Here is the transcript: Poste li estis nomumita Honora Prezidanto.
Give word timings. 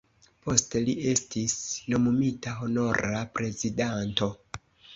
Poste 0.45 0.79
li 0.85 0.95
estis 1.11 1.53
nomumita 1.93 2.55
Honora 2.63 3.23
Prezidanto. 3.39 4.35